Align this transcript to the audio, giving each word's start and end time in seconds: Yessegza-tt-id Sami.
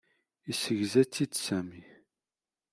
Yessegza-tt-id 0.47 1.33
Sami. 1.45 1.83